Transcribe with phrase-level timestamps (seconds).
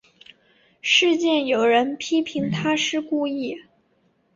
[0.81, 3.55] 事件有人批评她是故意。